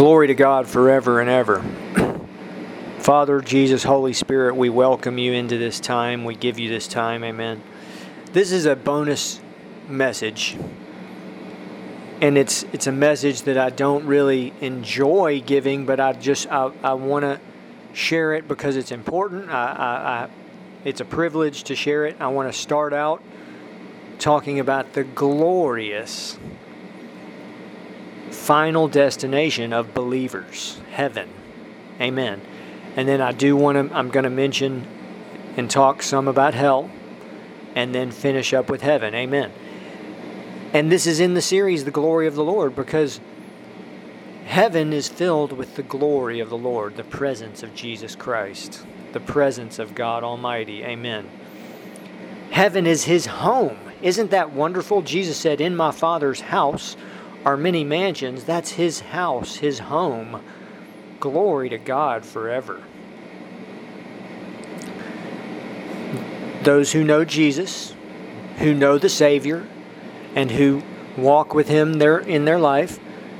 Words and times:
Glory 0.00 0.28
to 0.28 0.34
God 0.34 0.66
forever 0.66 1.20
and 1.20 1.28
ever. 1.28 1.62
Father, 3.00 3.42
Jesus, 3.42 3.82
Holy 3.82 4.14
Spirit, 4.14 4.56
we 4.56 4.70
welcome 4.70 5.18
you 5.18 5.34
into 5.34 5.58
this 5.58 5.78
time. 5.78 6.24
We 6.24 6.34
give 6.34 6.58
you 6.58 6.70
this 6.70 6.88
time. 6.88 7.22
Amen. 7.22 7.62
This 8.32 8.50
is 8.50 8.64
a 8.64 8.74
bonus 8.74 9.40
message. 9.90 10.56
And 12.22 12.38
it's 12.38 12.62
it's 12.72 12.86
a 12.86 12.92
message 12.92 13.42
that 13.42 13.58
I 13.58 13.68
don't 13.68 14.06
really 14.06 14.54
enjoy 14.62 15.42
giving, 15.44 15.84
but 15.84 16.00
I 16.00 16.14
just 16.14 16.50
I, 16.50 16.72
I 16.82 16.94
want 16.94 17.24
to 17.24 17.38
share 17.92 18.32
it 18.32 18.48
because 18.48 18.76
it's 18.76 18.92
important. 18.92 19.50
I, 19.50 19.66
I, 19.66 20.24
I 20.24 20.28
it's 20.82 21.02
a 21.02 21.04
privilege 21.04 21.64
to 21.64 21.76
share 21.76 22.06
it. 22.06 22.16
I 22.20 22.28
want 22.28 22.50
to 22.50 22.58
start 22.58 22.94
out 22.94 23.22
talking 24.18 24.60
about 24.60 24.94
the 24.94 25.04
glorious 25.04 26.38
final 28.30 28.88
destination 28.88 29.72
of 29.72 29.94
believers, 29.94 30.80
heaven. 30.90 31.28
Amen. 32.00 32.40
And 32.96 33.08
then 33.08 33.20
I 33.20 33.32
do 33.32 33.56
want 33.56 33.90
to, 33.90 33.94
I'm 33.96 34.10
going 34.10 34.24
to 34.24 34.30
mention 34.30 34.86
and 35.56 35.70
talk 35.70 36.02
some 36.02 36.28
about 36.28 36.54
hell 36.54 36.90
and 37.74 37.94
then 37.94 38.10
finish 38.10 38.52
up 38.52 38.70
with 38.70 38.82
heaven. 38.82 39.14
Amen. 39.14 39.52
And 40.72 40.90
this 40.90 41.06
is 41.06 41.20
in 41.20 41.34
the 41.34 41.42
series, 41.42 41.84
The 41.84 41.90
Glory 41.90 42.26
of 42.26 42.34
the 42.34 42.44
Lord, 42.44 42.74
because 42.74 43.20
heaven 44.46 44.92
is 44.92 45.08
filled 45.08 45.52
with 45.52 45.76
the 45.76 45.82
glory 45.82 46.40
of 46.40 46.50
the 46.50 46.58
Lord, 46.58 46.96
the 46.96 47.04
presence 47.04 47.62
of 47.62 47.74
Jesus 47.74 48.16
Christ, 48.16 48.84
the 49.12 49.20
presence 49.20 49.78
of 49.78 49.94
God 49.94 50.24
Almighty. 50.24 50.84
Amen. 50.84 51.28
Heaven 52.50 52.86
is 52.86 53.04
his 53.04 53.26
home. 53.26 53.78
Isn't 54.02 54.30
that 54.30 54.52
wonderful? 54.52 55.02
Jesus 55.02 55.36
said, 55.36 55.60
In 55.60 55.76
my 55.76 55.92
Father's 55.92 56.40
house 56.40 56.96
are 57.44 57.56
many 57.56 57.84
mansions. 57.84 58.44
That's 58.44 58.72
his 58.72 59.00
house, 59.00 59.56
his 59.56 59.78
home. 59.80 60.42
Glory 61.20 61.68
to 61.68 61.78
God 61.78 62.24
forever. 62.24 62.82
Those 66.62 66.92
who 66.92 67.04
know 67.04 67.24
Jesus, 67.24 67.94
who 68.58 68.74
know 68.74 68.98
the 68.98 69.08
Savior, 69.08 69.66
and 70.34 70.50
who 70.50 70.82
walk 71.16 71.54
with 71.54 71.68
him 71.68 71.94
there 71.94 72.18
in 72.18 72.44
their 72.44 72.58
life, 72.58 72.98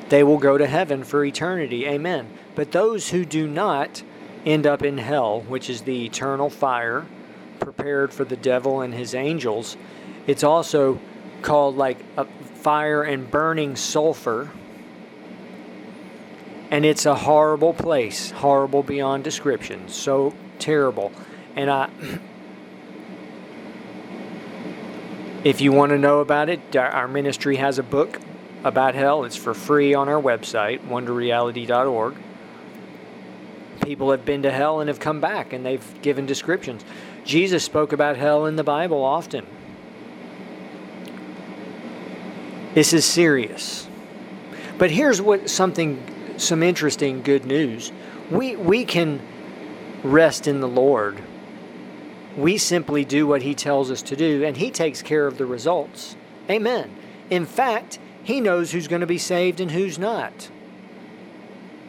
they 0.08 0.22
will 0.22 0.38
go 0.38 0.58
to 0.58 0.66
heaven 0.66 1.04
for 1.04 1.24
eternity. 1.24 1.86
Amen. 1.86 2.28
But 2.54 2.72
those 2.72 3.10
who 3.10 3.24
do 3.24 3.46
not 3.46 4.02
end 4.44 4.66
up 4.66 4.82
in 4.82 4.98
hell, 4.98 5.42
which 5.42 5.70
is 5.70 5.82
the 5.82 6.06
eternal 6.06 6.50
fire 6.50 7.06
prepared 7.60 8.12
for 8.12 8.24
the 8.24 8.36
devil 8.36 8.80
and 8.80 8.94
his 8.94 9.14
angels. 9.14 9.76
It's 10.26 10.42
also 10.42 10.98
called 11.42 11.77
like 11.77 11.98
a 12.16 12.24
fire 12.24 13.02
and 13.02 13.30
burning 13.30 13.77
sulfur. 13.77 14.50
And 16.70 16.84
it's 16.84 17.05
a 17.06 17.14
horrible 17.14 17.74
place, 17.74 18.30
horrible 18.30 18.82
beyond 18.82 19.24
description, 19.24 19.88
so 19.88 20.34
terrible. 20.58 21.12
And 21.56 21.70
I 21.70 21.91
if 25.44 25.60
you 25.60 25.72
want 25.72 25.91
to 25.91 25.98
know 25.98 26.20
about 26.20 26.48
it, 26.48 26.77
our 26.77 27.08
ministry 27.08 27.56
has 27.56 27.78
a 27.78 27.82
book 27.82 28.20
about 28.62 28.94
hell. 28.94 29.25
It's 29.25 29.36
for 29.36 29.54
free 29.54 29.94
on 29.94 30.08
our 30.08 30.20
website, 30.20 30.86
wonderreality.org. 30.86 32.16
People 33.82 34.10
have 34.10 34.25
been 34.25 34.42
to 34.42 34.50
hell 34.50 34.80
and 34.80 34.88
have 34.88 35.00
come 35.00 35.20
back 35.20 35.52
and 35.52 35.64
they've 35.64 36.02
given 36.02 36.27
descriptions. 36.27 36.84
Jesus 37.25 37.64
spoke 37.64 37.92
about 37.92 38.16
hell 38.16 38.47
in 38.47 38.56
the 38.56 38.64
Bible 38.64 39.02
often. 39.02 39.47
This 42.74 42.92
is 42.92 43.04
serious. 43.04 43.88
But 44.78 44.90
here's 44.90 45.20
what 45.20 45.50
something 45.50 46.36
some 46.38 46.62
interesting 46.62 47.22
good 47.22 47.44
news. 47.44 47.92
We 48.30 48.56
we 48.56 48.84
can 48.84 49.20
rest 50.02 50.46
in 50.46 50.60
the 50.60 50.68
Lord. 50.68 51.22
We 52.36 52.58
simply 52.58 53.04
do 53.04 53.26
what 53.26 53.42
he 53.42 53.54
tells 53.54 53.91
us 53.91 54.03
to 54.03 54.16
do 54.16 54.44
and 54.44 54.56
he 54.56 54.70
takes 54.70 55.03
care 55.03 55.26
of 55.26 55.36
the 55.36 55.47
results. 55.47 56.16
Amen. 56.48 56.97
In 57.28 57.44
fact, 57.44 57.98
he 58.22 58.41
knows 58.41 58.70
who's 58.70 58.88
going 58.88 59.00
to 59.00 59.06
be 59.06 59.19
saved 59.19 59.60
and 59.60 59.70
who's 59.70 59.98
not. 59.98 60.48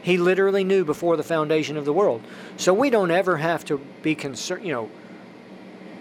He 0.02 0.18
literally 0.18 0.64
knew 0.64 0.84
before 0.84 1.16
the 1.16 1.24
foundation 1.24 1.78
of 1.78 1.86
the 1.86 1.94
world. 1.94 2.24
So 2.58 2.74
we 2.74 2.90
don't 2.90 3.12
ever 3.12 3.38
have 3.38 3.64
to 3.66 3.78
be 4.02 4.16
concerned, 4.16 4.66
you 4.66 4.74
know, 4.74 4.90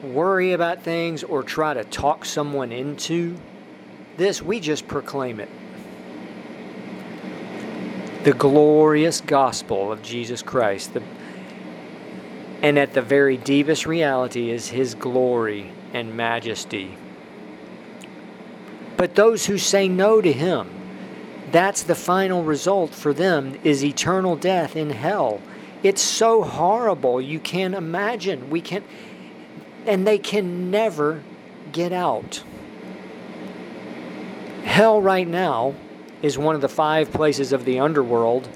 worry 0.03 0.53
about 0.53 0.83
things 0.83 1.23
or 1.23 1.43
try 1.43 1.75
to 1.75 1.85
talk 1.85 2.25
someone 2.25 2.73
into 2.73 3.37
this, 4.21 4.41
we 4.41 4.61
just 4.61 4.87
proclaim 4.87 5.41
it. 5.41 5.49
The 8.25 8.33
glorious 8.33 9.21
gospel 9.21 9.91
of 9.91 10.03
Jesus 10.03 10.43
Christ. 10.43 10.95
The, 10.95 11.03
and 12.63 12.79
at 12.79 12.93
the 12.93 13.03
very 13.03 13.37
deepest 13.39 13.87
reality 13.87 14.51
is 14.51 14.69
his 14.69 14.95
glory 14.95 15.73
and 15.95 16.15
majesty. 16.15 16.97
But 18.97 19.15
those 19.15 19.47
who 19.47 19.57
say 19.57 19.89
no 19.89 20.21
to 20.21 20.31
him, 20.31 20.69
that's 21.51 21.83
the 21.83 21.95
final 21.95 22.45
result 22.45 22.91
for 22.95 23.15
them 23.15 23.59
is 23.65 23.83
eternal 23.83 24.37
death 24.37 24.77
in 24.77 24.91
hell. 24.91 25.41
It's 25.83 26.03
so 26.03 26.43
horrible 26.43 27.21
you 27.21 27.41
can't 27.41 27.75
imagine. 27.75 28.51
We 28.51 28.61
can 28.61 28.85
and 29.87 30.07
they 30.07 30.19
can 30.19 30.71
never 30.71 31.23
get 31.73 31.93
out. 31.93 32.43
Hell 34.65 35.01
right 35.01 35.27
now 35.27 35.75
is 36.23 36.37
one 36.37 36.55
of 36.55 36.61
the 36.61 36.69
five 36.69 37.11
places 37.13 37.53
of 37.53 37.65
the 37.65 37.81
underworld 37.81 38.49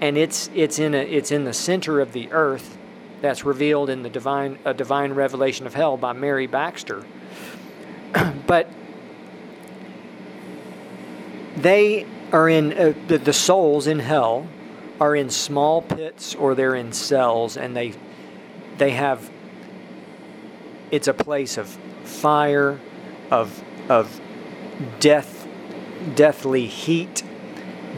and 0.00 0.16
it's 0.16 0.50
it's 0.54 0.78
in 0.78 0.94
a 0.94 0.98
it's 0.98 1.30
in 1.30 1.44
the 1.44 1.52
center 1.52 2.00
of 2.00 2.12
the 2.12 2.30
earth 2.32 2.76
that's 3.20 3.44
revealed 3.44 3.90
in 3.90 4.02
the 4.02 4.10
divine 4.10 4.58
a 4.64 4.72
divine 4.72 5.12
revelation 5.12 5.66
of 5.66 5.74
hell 5.74 5.96
by 5.96 6.12
Mary 6.12 6.46
Baxter. 6.46 7.04
but 8.46 8.70
they 11.56 12.06
are 12.32 12.48
in 12.48 12.72
uh, 12.72 12.92
the, 13.08 13.18
the 13.18 13.32
souls 13.32 13.86
in 13.86 13.98
hell 13.98 14.46
are 15.00 15.16
in 15.16 15.30
small 15.30 15.82
pits 15.82 16.34
or 16.34 16.54
they're 16.54 16.74
in 16.74 16.92
cells 16.92 17.56
and 17.56 17.76
they 17.76 17.92
they 18.76 18.90
have 18.90 19.28
it's 20.90 21.08
a 21.08 21.14
place 21.14 21.58
of 21.58 21.66
fire 22.04 22.78
of 23.30 23.62
of 23.88 24.20
death, 25.00 25.46
deathly 26.14 26.66
heat, 26.66 27.22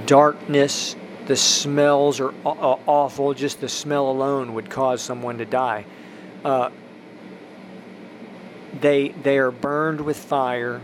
darkness. 0.06 0.96
The 1.26 1.36
smells 1.36 2.20
are 2.20 2.34
awful. 2.44 3.34
Just 3.34 3.60
the 3.60 3.68
smell 3.68 4.10
alone 4.10 4.54
would 4.54 4.68
cause 4.68 5.00
someone 5.00 5.38
to 5.38 5.44
die. 5.44 5.84
Uh, 6.44 6.70
they 8.80 9.08
they 9.08 9.38
are 9.38 9.50
burned 9.50 10.00
with 10.00 10.16
fire. 10.16 10.80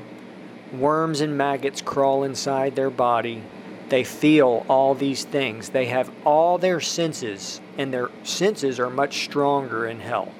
Worms 0.72 1.20
and 1.20 1.38
maggots 1.38 1.80
crawl 1.80 2.24
inside 2.24 2.76
their 2.76 2.90
body. 2.90 3.42
They 3.88 4.02
feel 4.04 4.66
all 4.68 4.94
these 4.94 5.24
things. 5.24 5.68
They 5.68 5.86
have 5.86 6.10
all 6.24 6.58
their 6.58 6.80
senses, 6.80 7.60
and 7.78 7.94
their 7.94 8.10
senses 8.24 8.80
are 8.80 8.90
much 8.90 9.24
stronger 9.24 9.86
in 9.86 10.00
hell. 10.00 10.32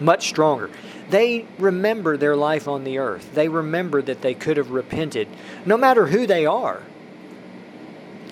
Much 0.00 0.28
stronger. 0.28 0.70
They 1.10 1.46
remember 1.58 2.16
their 2.16 2.36
life 2.36 2.68
on 2.68 2.84
the 2.84 2.98
earth. 2.98 3.34
They 3.34 3.48
remember 3.48 4.02
that 4.02 4.20
they 4.20 4.34
could 4.34 4.56
have 4.58 4.70
repented, 4.70 5.28
no 5.64 5.76
matter 5.76 6.06
who 6.06 6.26
they 6.26 6.44
are. 6.44 6.82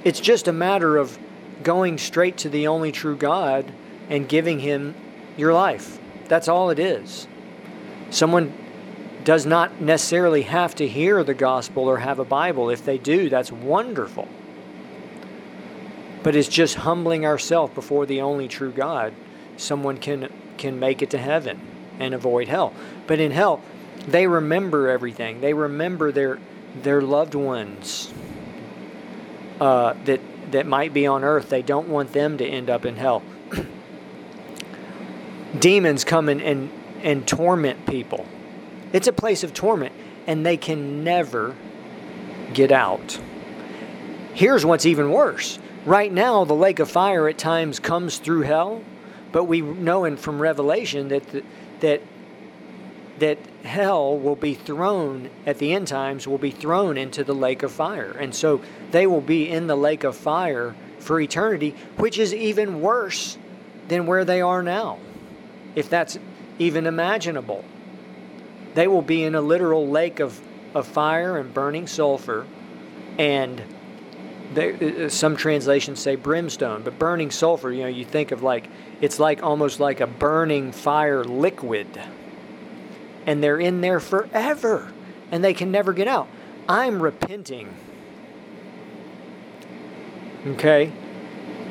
It's 0.04 0.20
just 0.20 0.46
a 0.46 0.52
matter 0.52 0.96
of 0.96 1.18
going 1.62 1.98
straight 1.98 2.36
to 2.38 2.48
the 2.48 2.66
only 2.66 2.92
true 2.92 3.16
God 3.16 3.72
and 4.10 4.28
giving 4.28 4.60
Him 4.60 4.94
your 5.36 5.54
life. 5.54 5.98
That's 6.28 6.48
all 6.48 6.70
it 6.70 6.78
is. 6.78 7.26
Someone 8.10 8.52
does 9.24 9.46
not 9.46 9.80
necessarily 9.80 10.42
have 10.42 10.74
to 10.76 10.86
hear 10.86 11.24
the 11.24 11.34
gospel 11.34 11.88
or 11.88 11.98
have 11.98 12.18
a 12.18 12.24
Bible. 12.24 12.70
If 12.70 12.84
they 12.84 12.98
do, 12.98 13.28
that's 13.28 13.50
wonderful. 13.50 14.28
But 16.22 16.36
it's 16.36 16.48
just 16.48 16.76
humbling 16.76 17.24
ourselves 17.24 17.74
before 17.74 18.06
the 18.06 18.20
only 18.20 18.48
true 18.48 18.70
God. 18.70 19.14
Someone 19.56 19.96
can 19.96 20.30
can 20.58 20.78
make 20.78 21.02
it 21.02 21.10
to 21.10 21.18
heaven 21.18 21.60
and 21.98 22.14
avoid 22.14 22.48
hell. 22.48 22.72
But 23.06 23.20
in 23.20 23.30
hell, 23.30 23.62
they 24.06 24.26
remember 24.26 24.88
everything. 24.88 25.40
They 25.40 25.54
remember 25.54 26.12
their 26.12 26.38
their 26.82 27.00
loved 27.00 27.34
ones 27.34 28.12
uh, 29.60 29.94
that 30.04 30.20
that 30.50 30.66
might 30.66 30.92
be 30.92 31.06
on 31.06 31.24
earth. 31.24 31.48
They 31.48 31.62
don't 31.62 31.88
want 31.88 32.12
them 32.12 32.38
to 32.38 32.46
end 32.46 32.70
up 32.70 32.84
in 32.84 32.96
hell. 32.96 33.22
Demons 35.58 36.04
come 36.04 36.28
and, 36.28 36.40
and 36.40 36.70
and 37.02 37.26
torment 37.26 37.86
people. 37.86 38.26
It's 38.92 39.06
a 39.06 39.12
place 39.12 39.42
of 39.42 39.52
torment, 39.52 39.94
and 40.26 40.44
they 40.44 40.56
can 40.56 41.04
never 41.04 41.56
get 42.54 42.72
out. 42.72 43.18
Here's 44.34 44.64
what's 44.64 44.86
even 44.86 45.10
worse. 45.10 45.58
Right 45.84 46.12
now, 46.12 46.44
the 46.44 46.54
lake 46.54 46.78
of 46.78 46.90
fire 46.90 47.28
at 47.28 47.38
times 47.38 47.78
comes 47.78 48.18
through 48.18 48.42
hell, 48.42 48.82
but 49.32 49.44
we 49.44 49.60
know 49.60 50.04
in 50.04 50.16
from 50.16 50.40
Revelation 50.40 51.08
that 51.08 51.26
the, 51.28 51.42
that 51.80 52.00
that 53.18 53.38
hell 53.64 54.16
will 54.18 54.36
be 54.36 54.54
thrown 54.54 55.30
at 55.46 55.58
the 55.58 55.72
end 55.72 55.88
times 55.88 56.28
will 56.28 56.38
be 56.38 56.50
thrown 56.50 56.98
into 56.98 57.24
the 57.24 57.34
lake 57.34 57.62
of 57.62 57.72
fire. 57.72 58.10
And 58.10 58.34
so 58.34 58.60
they 58.90 59.06
will 59.06 59.22
be 59.22 59.48
in 59.48 59.66
the 59.66 59.76
lake 59.76 60.04
of 60.04 60.14
fire 60.14 60.74
for 60.98 61.18
eternity 61.18 61.74
which 61.96 62.18
is 62.18 62.34
even 62.34 62.80
worse 62.80 63.38
than 63.88 64.06
where 64.06 64.24
they 64.24 64.40
are 64.40 64.62
now 64.62 64.98
if 65.76 65.88
that's 65.88 66.18
even 66.58 66.86
imaginable. 66.86 67.64
They 68.74 68.88
will 68.88 69.02
be 69.02 69.22
in 69.22 69.34
a 69.34 69.40
literal 69.40 69.88
lake 69.88 70.20
of, 70.20 70.40
of 70.74 70.86
fire 70.86 71.38
and 71.38 71.52
burning 71.54 71.86
sulfur 71.86 72.46
and 73.18 73.62
they, 74.54 74.72
uh, 74.72 75.06
uh, 75.06 75.08
some 75.08 75.36
translations 75.36 76.00
say 76.00 76.16
brimstone 76.16 76.82
but 76.82 76.98
burning 76.98 77.30
sulfur 77.30 77.72
you 77.72 77.82
know 77.82 77.88
you 77.88 78.04
think 78.04 78.30
of 78.30 78.42
like 78.42 78.68
it's 79.00 79.18
like 79.18 79.42
almost 79.42 79.80
like 79.80 80.00
a 80.00 80.06
burning 80.06 80.72
fire 80.72 81.24
liquid 81.24 82.00
and 83.26 83.42
they're 83.42 83.58
in 83.58 83.80
there 83.80 84.00
forever 84.00 84.92
and 85.30 85.44
they 85.44 85.52
can 85.52 85.70
never 85.70 85.92
get 85.92 86.08
out. 86.08 86.28
I'm 86.68 87.02
repenting. 87.02 87.74
Okay? 90.46 90.92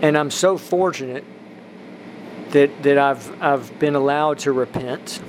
And 0.01 0.17
I'm 0.17 0.29
so 0.29 0.57
fortunate 0.57 1.23
that, 2.49 2.83
that 2.83 2.97
I've, 2.97 3.41
I've 3.41 3.79
been 3.79 3.95
allowed 3.95 4.39
to 4.39 4.51
repent. 4.51 5.21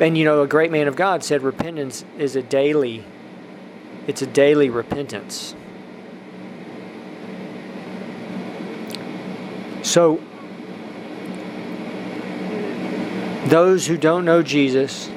And 0.00 0.16
you 0.16 0.24
know, 0.24 0.42
a 0.42 0.46
great 0.46 0.70
man 0.70 0.88
of 0.88 0.96
God 0.96 1.22
said 1.22 1.42
repentance 1.42 2.04
is 2.18 2.34
a 2.34 2.42
daily, 2.42 3.04
it's 4.06 4.22
a 4.22 4.26
daily 4.26 4.70
repentance. 4.70 5.54
So 9.90 10.20
those 13.46 13.88
who 13.88 13.96
don't 13.96 14.24
know 14.24 14.40
Jesus 14.40 15.08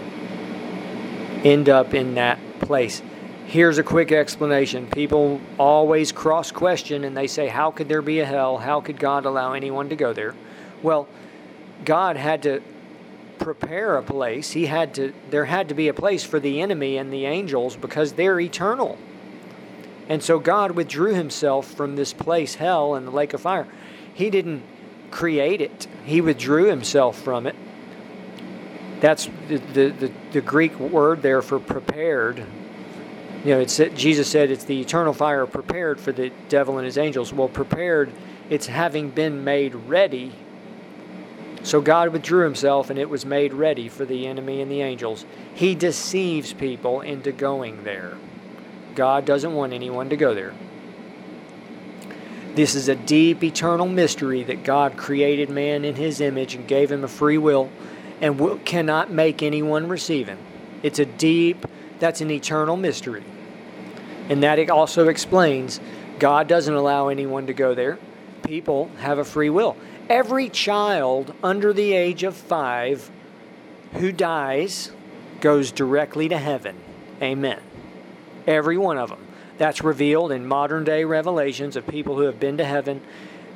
end 1.44 1.70
up 1.70 1.94
in 1.94 2.16
that 2.16 2.40
place. 2.60 3.04
Here's 3.46 3.78
a 3.78 3.84
quick 3.84 4.12
explanation. 4.12 4.88
People 4.88 5.40
always 5.60 6.12
cross 6.12 6.52
question 6.52 7.04
and 7.04 7.16
they 7.16 7.28
say, 7.28 7.50
How 7.50 7.70
could 7.70 7.88
there 7.88 8.02
be 8.02 8.20
a 8.22 8.26
hell? 8.26 8.58
How 8.58 8.82
could 8.82 8.98
God 8.98 9.26
allow 9.26 9.54
anyone 9.54 9.90
to 9.90 9.96
go 9.96 10.12
there? 10.12 10.34
Well, 10.82 11.08
God 11.86 12.18
had 12.18 12.42
to 12.42 12.64
prepare 13.38 13.96
a 13.98 14.02
place. 14.02 14.54
He 14.54 14.66
had 14.66 14.96
to 14.96 15.14
there 15.30 15.46
had 15.46 15.70
to 15.70 15.76
be 15.76 15.88
a 15.88 15.94
place 15.94 16.24
for 16.24 16.40
the 16.40 16.62
enemy 16.62 16.98
and 16.98 17.14
the 17.14 17.28
angels 17.28 17.76
because 17.76 18.14
they're 18.14 18.40
eternal. 18.40 18.98
And 20.10 20.24
so 20.24 20.40
God 20.40 20.72
withdrew 20.72 21.14
himself 21.14 21.72
from 21.72 21.96
this 21.96 22.12
place, 22.12 22.56
hell 22.56 22.96
and 22.96 23.06
the 23.06 23.12
lake 23.12 23.34
of 23.34 23.42
fire. 23.42 23.68
He 24.14 24.30
didn't 24.30 24.64
create 25.12 25.62
it. 25.62 25.88
He 26.06 26.22
withdrew 26.22 26.66
himself 26.66 27.22
from 27.22 27.48
it 27.48 27.56
that's 29.04 29.30
the, 29.50 29.58
the, 29.58 30.12
the, 30.32 30.40
Greek 30.40 30.80
word 30.80 31.22
there 31.22 31.42
for 31.42 31.60
prepared. 31.60 32.38
You 33.44 33.56
know, 33.56 33.60
it's 33.60 33.76
Jesus 33.96 34.30
said 34.30 34.50
it's 34.50 34.64
the 34.64 34.80
eternal 34.80 35.12
fire 35.12 35.46
prepared 35.46 36.00
for 36.00 36.14
the 36.14 36.32
devil 36.48 36.78
and 36.78 36.86
his 36.86 36.98
angels. 36.98 37.34
Well, 37.34 37.50
prepared, 37.50 38.14
it's 38.50 38.68
having 38.68 39.10
been 39.10 39.44
made 39.44 39.76
ready. 39.76 40.32
So 41.64 41.82
God 41.82 42.14
withdrew 42.14 42.46
himself 42.46 42.90
and 42.90 42.98
it 42.98 43.10
was 43.10 43.26
made 43.26 43.54
ready 43.54 43.90
for 43.90 44.06
the 44.06 44.26
enemy 44.26 44.62
and 44.62 44.72
the 44.72 44.80
angels. 44.80 45.26
He 45.54 45.76
deceives 45.76 46.54
people 46.54 47.02
into 47.02 47.34
going 47.34 47.84
there. 47.84 48.16
God 48.96 49.26
doesn't 49.26 49.54
want 49.54 49.74
anyone 49.74 50.12
to 50.12 50.16
go 50.16 50.34
there. 50.34 50.54
This 52.56 52.76
is 52.76 52.88
a 52.88 52.96
deep, 52.96 53.44
eternal 53.44 53.88
mystery 53.88 54.44
that 54.44 54.64
God 54.64 54.96
created 54.96 55.50
man 55.50 55.84
in 55.86 55.96
his 55.96 56.22
image 56.22 56.54
and 56.54 56.68
gave 56.68 56.92
him 56.92 57.04
a 57.04 57.08
free 57.08 57.40
will 57.40 57.70
and 58.22 58.40
will, 58.40 58.60
cannot 58.60 59.12
make 59.12 59.42
anyone 59.42 59.88
receive 59.88 60.28
him. 60.28 60.38
It's 60.84 61.00
a 61.00 61.06
deep, 61.06 61.66
that's 62.00 62.22
an 62.22 62.30
eternal 62.30 62.78
mystery. 62.78 63.24
And 64.30 64.44
that 64.44 64.70
also 64.70 65.08
explains 65.08 65.80
God 66.20 66.48
doesn't 66.48 66.74
allow 66.74 67.08
anyone 67.08 67.48
to 67.48 67.54
go 67.54 67.74
there. 67.74 67.98
People 68.44 68.90
have 69.00 69.18
a 69.18 69.26
free 69.26 69.50
will. 69.50 69.76
Every 70.08 70.50
child 70.50 71.34
under 71.44 71.74
the 71.74 71.94
age 71.94 72.24
of 72.24 72.36
five 72.36 73.10
who 73.94 74.12
dies 74.12 74.92
goes 75.42 75.72
directly 75.72 76.30
to 76.30 76.38
heaven. 76.38 76.76
Amen. 77.22 77.60
Every 78.46 78.78
one 78.78 78.98
of 78.98 79.10
them. 79.10 79.23
That's 79.58 79.84
revealed 79.84 80.32
in 80.32 80.48
modern 80.48 80.84
day 80.84 81.04
revelations 81.04 81.76
of 81.76 81.88
people 81.88 82.16
who 82.16 82.24
have 82.24 82.40
been 82.40 82.58
to 82.58 82.66
heaven. 82.66 83.02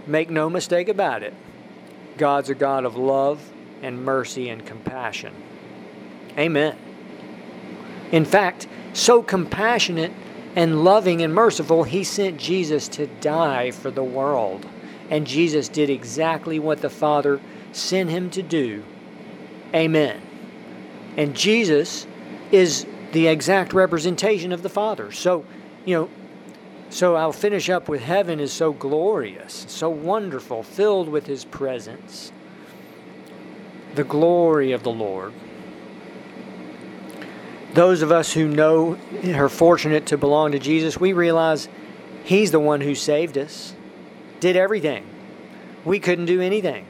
Make 0.05 0.29
no 0.29 0.49
mistake 0.49 0.89
about 0.89 1.23
it. 1.23 1.33
God's 2.17 2.49
a 2.49 2.55
God 2.55 2.85
of 2.85 2.95
love, 2.95 3.41
and 3.81 4.03
mercy 4.03 4.49
and 4.49 4.65
compassion. 4.65 5.33
Amen. 6.37 6.77
In 8.11 8.25
fact, 8.25 8.67
so 8.93 9.21
compassionate 9.21 10.11
and 10.55 10.83
loving 10.83 11.21
and 11.21 11.33
merciful, 11.33 11.83
he 11.83 12.03
sent 12.03 12.39
Jesus 12.39 12.87
to 12.89 13.07
die 13.07 13.71
for 13.71 13.91
the 13.91 14.03
world. 14.03 14.65
And 15.09 15.27
Jesus 15.27 15.67
did 15.67 15.89
exactly 15.89 16.59
what 16.59 16.81
the 16.81 16.89
Father 16.89 17.39
sent 17.71 18.09
him 18.09 18.29
to 18.31 18.41
do. 18.41 18.83
Amen. 19.73 20.21
And 21.15 21.35
Jesus 21.35 22.07
is 22.51 22.85
the 23.11 23.27
exact 23.27 23.73
representation 23.73 24.51
of 24.51 24.63
the 24.63 24.69
Father. 24.69 25.11
So, 25.11 25.45
you 25.87 25.95
know, 25.95 26.09
so 26.89 27.15
I'll 27.15 27.31
finish 27.31 27.69
up 27.69 27.87
with 27.87 28.01
heaven 28.01 28.41
is 28.41 28.51
so 28.51 28.73
glorious, 28.73 29.65
so 29.69 29.89
wonderful, 29.89 30.61
filled 30.61 31.07
with 31.07 31.25
his 31.25 31.45
presence 31.45 32.31
the 33.95 34.03
glory 34.03 34.73
of 34.73 34.83
the 34.83 34.91
Lord. 34.91 35.33
Those 37.73 38.01
of 38.01 38.11
us 38.11 38.33
who 38.33 38.47
know 38.47 38.97
are 39.33 39.49
fortunate 39.49 40.07
to 40.07 40.17
belong 40.17 40.51
to 40.51 40.59
Jesus, 40.59 40.99
we 40.99 41.13
realize 41.13 41.67
He's 42.23 42.51
the 42.51 42.59
one 42.59 42.81
who 42.81 42.93
saved 42.93 43.37
us, 43.37 43.73
did 44.41 44.57
everything. 44.57 45.05
We 45.85 45.99
couldn't 45.99 46.25
do 46.25 46.41
anything. 46.41 46.85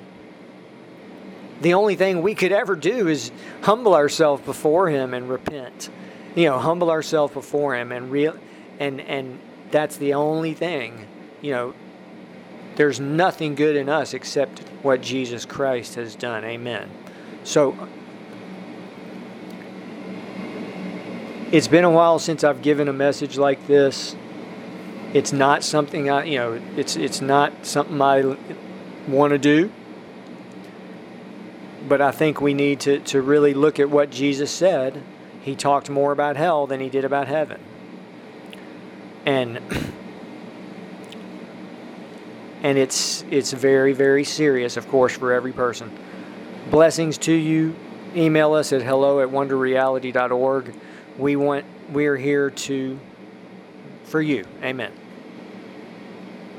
The 1.61 1.75
only 1.75 1.95
thing 1.95 2.23
we 2.23 2.33
could 2.33 2.51
ever 2.51 2.75
do 2.75 3.07
is 3.07 3.31
humble 3.61 3.93
ourselves 3.93 4.43
before 4.43 4.89
Him 4.89 5.13
and 5.13 5.29
repent. 5.29 5.89
You 6.35 6.45
know, 6.45 6.59
humble 6.59 6.89
ourselves 6.89 7.33
before 7.33 7.75
Him 7.75 7.91
and 7.91 8.11
real, 8.11 8.35
and 8.79 9.01
and 9.01 9.39
that's 9.71 9.97
the 9.97 10.13
only 10.13 10.53
thing. 10.53 11.07
You 11.41 11.51
know, 11.51 11.73
there's 12.75 12.99
nothing 12.99 13.55
good 13.55 13.75
in 13.75 13.89
us 13.89 14.13
except 14.13 14.59
what 14.81 15.01
Jesus 15.01 15.45
Christ 15.45 15.95
has 15.95 16.15
done. 16.15 16.43
Amen. 16.43 16.89
So, 17.43 17.87
it's 21.51 21.67
been 21.67 21.83
a 21.83 21.91
while 21.91 22.19
since 22.19 22.43
I've 22.43 22.61
given 22.61 22.87
a 22.87 22.93
message 22.93 23.37
like 23.37 23.67
this. 23.67 24.15
It's 25.13 25.31
not 25.31 25.63
something 25.63 26.09
I, 26.09 26.25
you 26.25 26.37
know, 26.37 26.61
it's 26.75 26.95
it's 26.95 27.21
not 27.21 27.65
something 27.65 28.01
I 28.01 28.37
want 29.07 29.31
to 29.31 29.37
do. 29.37 29.71
But 31.87 32.01
I 32.01 32.11
think 32.11 32.41
we 32.41 32.53
need 32.53 32.81
to, 32.81 32.99
to 32.99 33.21
really 33.21 33.53
look 33.53 33.79
at 33.79 33.89
what 33.89 34.09
Jesus 34.09 34.51
said. 34.51 35.01
He 35.41 35.55
talked 35.55 35.89
more 35.89 36.11
about 36.11 36.35
hell 36.35 36.67
than 36.67 36.81
he 36.81 36.89
did 36.89 37.05
about 37.05 37.29
heaven. 37.29 37.61
And 39.27 39.59
and 42.63 42.77
it's 42.77 43.23
it's 43.29 43.51
very 43.51 43.93
very 43.93 44.23
serious 44.23 44.77
of 44.77 44.87
course 44.87 45.15
for 45.15 45.33
every 45.33 45.51
person. 45.51 45.91
Blessings 46.71 47.17
to 47.19 47.33
you. 47.33 47.75
Email 48.15 48.53
us 48.53 48.73
at 48.73 48.81
hello 48.81 49.21
at 49.21 49.27
wonderreality.org 49.27 50.73
we 51.17 51.35
want 51.35 51.65
we're 51.91 52.17
here 52.17 52.49
to 52.49 52.99
for 54.05 54.21
you. 54.21 54.45
Amen 54.63 54.91